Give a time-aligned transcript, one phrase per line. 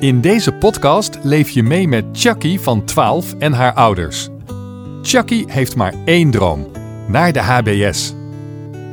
[0.00, 4.28] In deze podcast leef je mee met Chucky van 12 en haar ouders.
[5.02, 6.66] Chucky heeft maar één droom:
[7.08, 8.14] naar de HBS.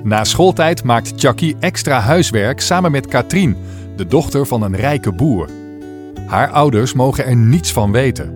[0.04, 3.58] Na schooltijd maakt Chucky extra huiswerk samen met Katrien,
[3.96, 5.50] de dochter van een rijke boer.
[6.26, 8.34] Haar ouders mogen er niets van weten.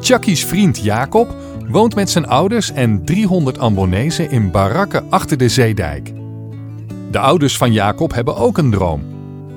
[0.00, 1.36] Chucky's vriend Jacob
[1.68, 6.12] woont met zijn ouders en 300 Ambonezen in barakken achter de zeedijk.
[7.10, 9.02] De ouders van Jacob hebben ook een droom: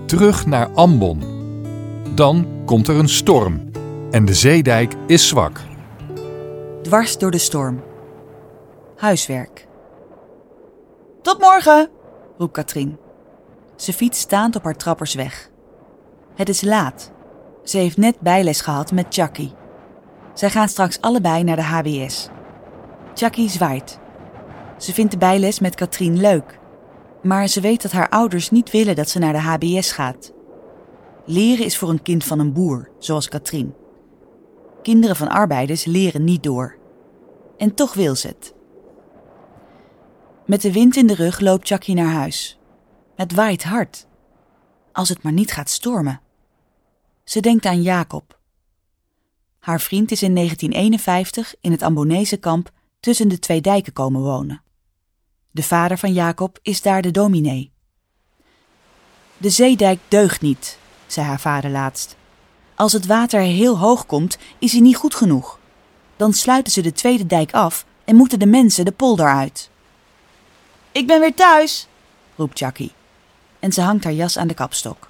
[0.06, 1.35] terug naar Ambon.
[2.14, 3.72] Dan komt er een storm
[4.12, 5.60] en de zeedijk is zwak.
[6.82, 7.84] Dwars door de storm.
[8.96, 9.68] Huiswerk.
[11.22, 11.90] Tot morgen,
[12.38, 12.98] roept Katrien.
[13.76, 15.50] Ze fietst staand op haar trappersweg.
[16.36, 17.12] Het is laat.
[17.64, 19.52] Ze heeft net bijles gehad met Chucky.
[20.34, 22.30] Zij gaan straks allebei naar de HBS.
[23.14, 24.00] Chucky zwaait.
[24.78, 26.60] Ze vindt de bijles met Katrien leuk.
[27.24, 30.34] Maar ze weet dat haar ouders niet willen dat ze naar de HBS gaat.
[31.26, 33.74] Leren is voor een kind van een boer, zoals Katrien.
[34.82, 36.78] Kinderen van arbeiders leren niet door.
[37.58, 38.54] En toch wil ze het.
[40.46, 42.60] Met de wind in de rug loopt Chucky naar huis.
[43.16, 44.08] Het waait hard.
[44.92, 46.22] Als het maar niet gaat stormen.
[47.24, 48.40] Ze denkt aan Jacob.
[49.60, 54.62] Haar vriend is in 1951 in het Ambonese kamp tussen de twee dijken komen wonen.
[55.52, 57.72] De vader van Jacob is daar de dominee.
[59.38, 62.16] De zeedijk deugt niet, zei haar vader laatst.
[62.76, 65.60] Als het water heel hoog komt, is hij niet goed genoeg.
[66.18, 69.70] Dan sluiten ze de tweede dijk af en moeten de mensen de polder uit.
[70.92, 71.88] Ik ben weer thuis,
[72.36, 72.92] roept Chucky.
[73.60, 75.08] En ze hangt haar jas aan de kapstok.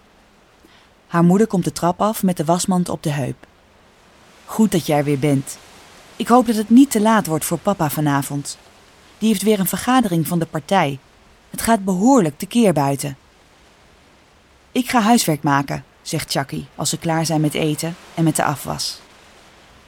[1.07, 3.47] Haar moeder komt de trap af met de wasmand op de heup.
[4.45, 5.57] Goed dat jij er weer bent.
[6.16, 8.57] Ik hoop dat het niet te laat wordt voor papa vanavond.
[9.17, 10.99] Die heeft weer een vergadering van de partij.
[11.49, 13.17] Het gaat behoorlijk tekeer buiten.
[14.75, 18.43] Ik ga huiswerk maken, zegt Chucky als ze klaar zijn met eten en met de
[18.43, 18.99] afwas.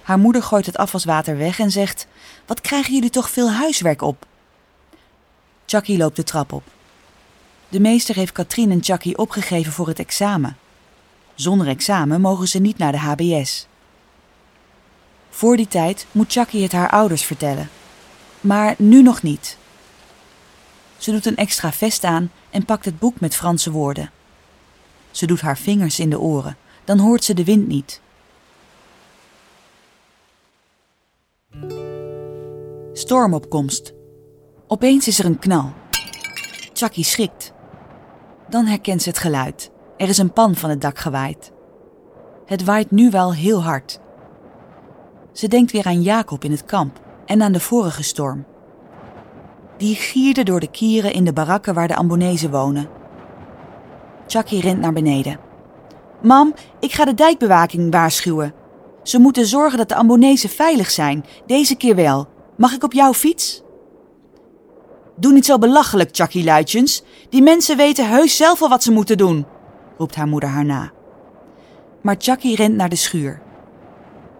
[0.01, 2.07] Haar moeder gooit het afwaswater weg en zegt:
[2.45, 4.25] Wat krijgen jullie toch veel huiswerk op?
[5.65, 6.63] Chucky loopt de trap op.
[7.69, 10.57] De meester heeft Katrien en Chucky opgegeven voor het examen.
[11.35, 13.67] Zonder examen mogen ze niet naar de HBS.
[15.29, 17.69] Voor die tijd moet Chucky het haar ouders vertellen.
[18.41, 19.57] Maar nu nog niet.
[20.97, 24.11] Ze doet een extra vest aan en pakt het boek met Franse woorden.
[25.17, 28.01] Ze doet haar vingers in de oren, dan hoort ze de wind niet.
[32.93, 33.93] Stormopkomst.
[34.67, 35.73] Opeens is er een knal.
[36.73, 37.53] Chucky schrikt.
[38.49, 39.71] Dan herkent ze het geluid.
[39.97, 41.51] Er is een pan van het dak gewaaid.
[42.45, 43.99] Het waait nu wel heel hard.
[45.31, 48.45] Ze denkt weer aan Jacob in het kamp en aan de vorige storm.
[49.77, 52.96] Die gierde door de kieren in de barakken waar de Ambonezen wonen.
[54.27, 55.39] Chucky rent naar beneden.
[56.21, 58.53] Mam, ik ga de dijkbewaking waarschuwen.
[59.03, 61.25] Ze moeten zorgen dat de Ambonezen veilig zijn.
[61.45, 62.27] Deze keer wel.
[62.57, 63.63] Mag ik op jouw fiets?
[65.15, 67.03] Doe niet zo belachelijk, Chucky Luitjens.
[67.29, 69.45] Die mensen weten heus zelf wel wat ze moeten doen,
[69.97, 70.91] roept haar moeder haar na.
[72.01, 73.41] Maar Chucky rent naar de schuur.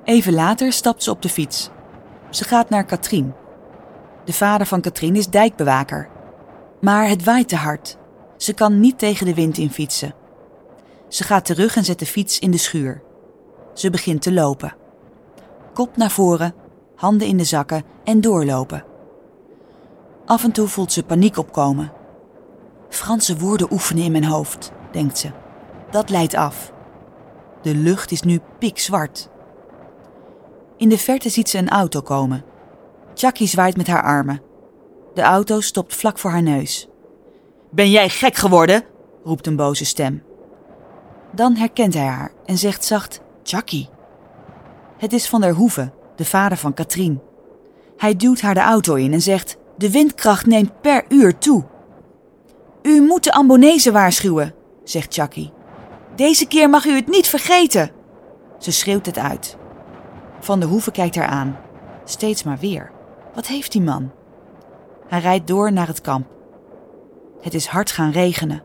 [0.03, 1.69] Even later stapt ze op de fiets.
[2.29, 3.33] Ze gaat naar Katrien.
[4.25, 6.09] De vader van Katrien is dijkbewaker.
[6.81, 7.97] Maar het waait te hard.
[8.37, 10.13] Ze kan niet tegen de wind in fietsen.
[11.07, 13.01] Ze gaat terug en zet de fiets in de schuur.
[13.73, 14.75] Ze begint te lopen.
[15.73, 16.53] Kop naar voren,
[16.95, 18.83] handen in de zakken en doorlopen.
[20.25, 21.91] Af en toe voelt ze paniek opkomen.
[22.89, 25.31] Franse woorden oefenen in mijn hoofd, denkt ze.
[25.91, 26.71] Dat leidt af.
[27.61, 29.29] De lucht is nu pikzwart.
[30.77, 32.43] In de verte ziet ze een auto komen.
[33.13, 34.41] Chucky zwaait met haar armen.
[35.13, 36.87] De auto stopt vlak voor haar neus.
[37.69, 38.83] Ben jij gek geworden?
[39.23, 40.23] roept een boze stem.
[41.31, 43.88] Dan herkent hij haar en zegt zacht: Chucky.
[44.97, 47.22] Het is van der Hoeve, de vader van Katrien.
[47.97, 51.63] Hij duwt haar de auto in en zegt: De windkracht neemt per uur toe.
[52.81, 54.53] U moet de Ambonezen waarschuwen,
[54.84, 55.49] zegt Chucky.
[56.16, 57.91] Deze keer mag u het niet vergeten.
[58.58, 59.58] Ze schreeuwt het uit.
[60.40, 61.59] Van der Hoeve kijkt haar aan.
[62.03, 62.91] Steeds maar weer.
[63.34, 64.11] Wat heeft die man?
[65.08, 66.36] Hij rijdt door naar het kamp.
[67.41, 68.63] Het is hard gaan regenen.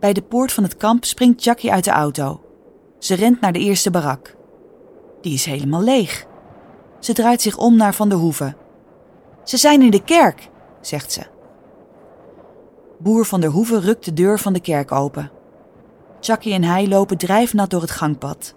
[0.00, 2.40] Bij de poort van het kamp springt Jackie uit de auto.
[2.98, 4.36] Ze rent naar de eerste barak.
[5.20, 6.26] Die is helemaal leeg.
[6.98, 8.56] Ze draait zich om naar Van der Hoeve.
[9.42, 10.48] Ze zijn in de kerk,
[10.80, 11.22] zegt ze.
[12.98, 15.30] Boer Van der Hoeve rukt de deur van de kerk open.
[16.20, 18.54] Jackie en hij lopen drijfnat door het gangpad.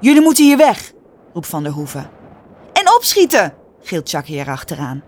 [0.00, 0.92] Jullie moeten hier weg,
[1.32, 2.08] roept Van der Hoeve.
[2.72, 5.02] En opschieten, gilt Jackie erachteraan.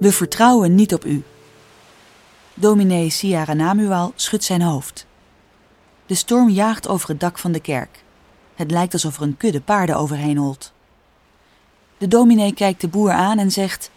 [0.00, 1.22] We vertrouwen niet op u.
[2.54, 5.06] Dominee Ciara Namual schudt zijn hoofd.
[6.06, 8.04] De storm jaagt over het dak van de kerk.
[8.54, 10.72] Het lijkt alsof er een kudde paarden overheen holt.
[11.98, 13.90] De dominee kijkt de boer aan en zegt: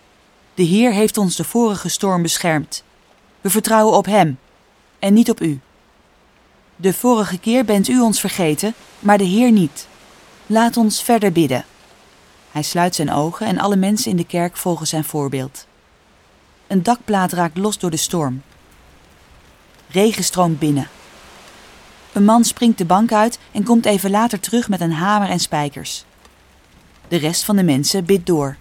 [0.54, 2.84] De Heer heeft ons de vorige storm beschermd.
[3.42, 4.40] We vertrouwen op Hem
[5.00, 5.60] en niet op u.
[6.76, 9.88] De vorige keer bent u ons vergeten, maar de Heer niet.
[10.46, 11.66] Laat ons verder bidden.
[12.52, 15.66] Hij sluit zijn ogen en alle mensen in de kerk volgen zijn voorbeeld.
[16.74, 18.42] Een dakplaat raakt los door de storm.
[19.88, 20.88] Regen stroomt binnen.
[22.14, 25.40] Een man springt de bank uit en komt even later terug met een hamer en
[25.40, 26.06] spijkers.
[27.08, 28.58] De rest van de mensen bidt door.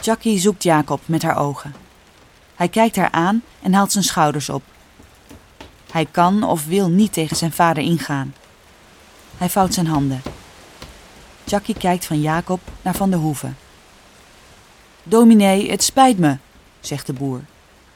[0.00, 1.74] Jackie zoekt Jacob met haar ogen.
[2.54, 4.62] Hij kijkt haar aan en haalt zijn schouders op.
[5.92, 8.34] Hij kan of wil niet tegen zijn vader ingaan.
[9.36, 10.22] Hij vouwt zijn handen.
[11.44, 13.56] Jackie kijkt van Jacob naar Van der Hoeven.
[15.02, 16.36] Dominee, het spijt me,
[16.80, 17.40] zegt de boer.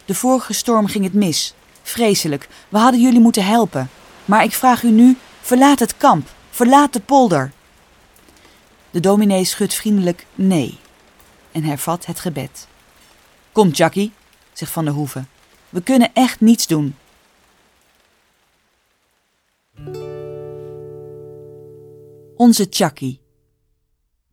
[0.05, 1.55] De vorige storm ging het mis.
[1.83, 3.91] Vreselijk, we hadden jullie moeten helpen.
[4.25, 7.53] Maar ik vraag u nu, verlaat het kamp, verlaat de polder.
[8.91, 10.79] De dominee schudt vriendelijk nee
[11.53, 12.69] en hervat het gebed.
[13.53, 14.13] Kom, Jackie,
[14.53, 15.29] zegt Van der Hoeven.
[15.69, 16.97] We kunnen echt niets doen.
[22.37, 23.19] Onze Chucky.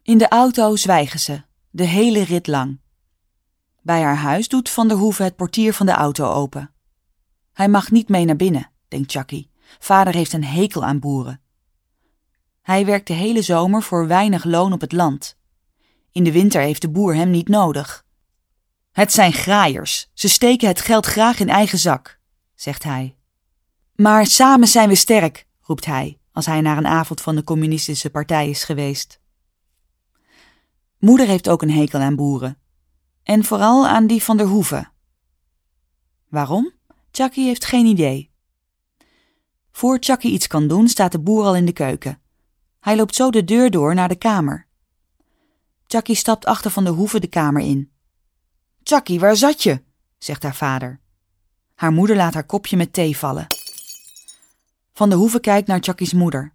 [0.04, 2.81] In de auto zwijgen ze, de hele rit lang.
[3.82, 6.74] Bij haar huis doet Van der Hoeven het portier van de auto open.
[7.54, 9.48] Hij mag niet mee naar binnen, denkt Chucky.
[9.80, 11.42] Vader heeft een hekel aan boeren.
[12.62, 15.38] Hij werkt de hele zomer voor weinig loon op het land.
[16.12, 18.06] In de winter heeft de boer hem niet nodig.
[18.92, 22.20] Het zijn graaiers, ze steken het geld graag in eigen zak,
[22.56, 23.16] zegt hij.
[23.96, 28.10] Maar samen zijn we sterk, roept hij als hij naar een avond van de communistische
[28.10, 29.20] partij is geweest.
[31.00, 32.61] Moeder heeft ook een hekel aan boeren.
[33.32, 34.92] En vooral aan die van der Hoeven.
[36.30, 36.72] Waarom?
[37.12, 38.32] Chucky heeft geen idee.
[39.72, 42.22] Voor Chucky iets kan doen, staat de boer al in de keuken.
[42.80, 44.68] Hij loopt zo de deur door naar de kamer.
[45.88, 47.92] Chucky stapt achter van der Hoeven de kamer in.
[48.84, 49.84] Chucky, waar zat je?
[50.18, 51.00] zegt haar vader.
[51.76, 53.48] Haar moeder laat haar kopje met thee vallen.
[54.94, 56.54] Van der Hoeven kijkt naar Chucky's moeder.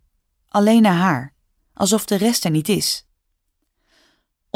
[0.48, 1.34] Alleen naar haar,
[1.74, 3.06] alsof de rest er niet is.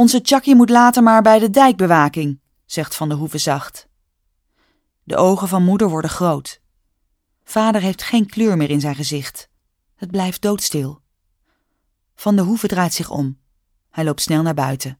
[0.01, 3.89] Onze Chucky moet later maar bij de dijkbewaking, zegt Van der Hoeven zacht.
[5.03, 6.61] De ogen van moeder worden groot.
[7.45, 9.49] Vader heeft geen kleur meer in zijn gezicht.
[9.95, 11.01] Het blijft doodstil.
[12.15, 13.39] Van der Hoeven draait zich om.
[13.91, 14.99] Hij loopt snel naar buiten.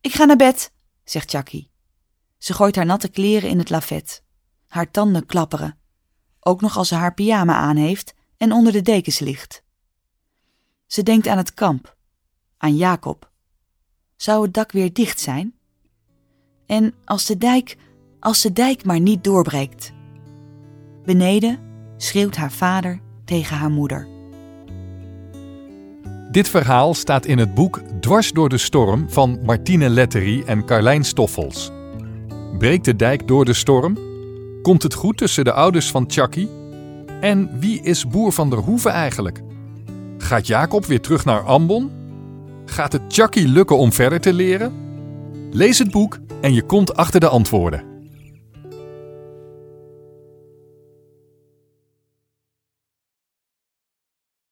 [0.00, 0.72] Ik ga naar bed,
[1.04, 1.68] zegt Chucky.
[2.38, 4.22] Ze gooit haar natte kleren in het lavet.
[4.66, 5.78] Haar tanden klapperen
[6.40, 9.62] ook nog als ze haar pyjama aan heeft en onder de dekens ligt.
[10.86, 11.96] Ze denkt aan het kamp,
[12.56, 13.29] aan Jacob.
[14.20, 15.54] Zou het dak weer dicht zijn?
[16.66, 17.76] En als de dijk,
[18.18, 19.92] als de dijk maar niet doorbreekt.
[21.04, 21.58] Beneden
[21.96, 24.08] schreeuwt haar vader tegen haar moeder.
[26.30, 31.04] Dit verhaal staat in het boek Dwars door de storm van Martine Letterie en Carlijn
[31.04, 31.70] Stoffels.
[32.58, 33.98] Breekt de dijk door de storm?
[34.62, 36.48] Komt het goed tussen de ouders van Chucky?
[37.20, 39.42] En wie is Boer van der Hoeven eigenlijk?
[40.18, 41.99] Gaat Jacob weer terug naar Ambon?
[42.70, 44.72] Gaat het Chucky lukken om verder te leren?
[45.50, 47.89] Lees het boek en je komt achter de antwoorden.